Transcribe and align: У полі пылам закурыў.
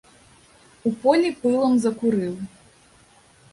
У 0.91 0.93
полі 1.03 1.29
пылам 1.45 1.77
закурыў. 1.85 2.35